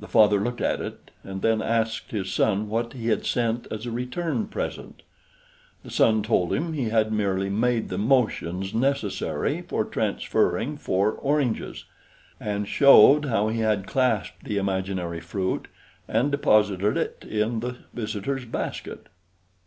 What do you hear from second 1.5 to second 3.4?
asked his son what he had